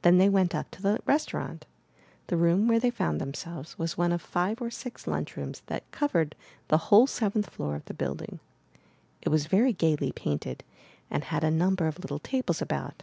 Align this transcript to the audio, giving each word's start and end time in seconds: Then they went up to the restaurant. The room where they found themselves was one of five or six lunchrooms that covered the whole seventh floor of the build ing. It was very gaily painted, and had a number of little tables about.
Then 0.00 0.16
they 0.16 0.30
went 0.30 0.54
up 0.54 0.70
to 0.70 0.80
the 0.80 1.00
restaurant. 1.04 1.66
The 2.28 2.38
room 2.38 2.66
where 2.66 2.80
they 2.80 2.88
found 2.88 3.20
themselves 3.20 3.78
was 3.78 3.94
one 3.94 4.10
of 4.10 4.22
five 4.22 4.62
or 4.62 4.70
six 4.70 5.04
lunchrooms 5.04 5.60
that 5.66 5.82
covered 5.90 6.34
the 6.68 6.78
whole 6.88 7.06
seventh 7.06 7.50
floor 7.50 7.74
of 7.74 7.84
the 7.84 7.92
build 7.92 8.22
ing. 8.22 8.40
It 9.20 9.28
was 9.28 9.44
very 9.48 9.74
gaily 9.74 10.12
painted, 10.12 10.64
and 11.10 11.24
had 11.24 11.44
a 11.44 11.50
number 11.50 11.86
of 11.86 11.98
little 11.98 12.20
tables 12.20 12.62
about. 12.62 13.02